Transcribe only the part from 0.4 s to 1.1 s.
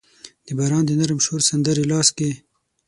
د باران د